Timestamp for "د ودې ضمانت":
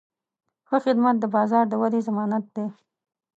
1.69-2.45